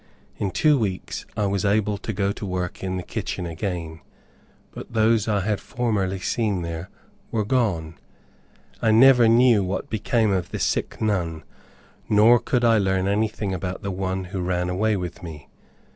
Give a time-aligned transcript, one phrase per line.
[0.39, 3.99] In two weeks I was able to go to work in the kitchen again.
[4.71, 6.89] But those I had formerly seen there
[7.29, 7.99] were gone.
[8.81, 11.43] I never knew what became of the sick nun,
[12.09, 15.49] nor could I learn anything about the one who ran away with me.